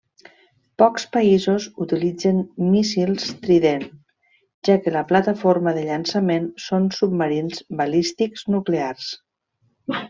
Pocs 0.81 1.03
països 1.17 1.67
utilitzen 1.85 2.39
míssils 2.71 3.27
Trident, 3.45 3.85
ja 4.71 4.79
que 4.87 4.95
la 4.99 5.05
plataforma 5.13 5.77
de 5.79 5.87
llançament 5.93 6.51
són 6.69 6.93
submarins 7.03 7.65
Balístics 7.85 8.49
Nuclears. 8.57 9.17